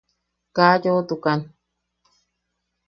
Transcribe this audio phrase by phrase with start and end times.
[0.55, 1.39] Kaa yoʼotukan.